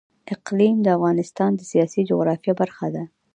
اقلیم 0.33 0.77
د 0.83 0.87
افغانستان 0.97 1.51
د 1.55 1.61
سیاسي 1.71 2.01
جغرافیه 2.09 2.53
برخه 2.61 2.87
ده. 2.95 3.03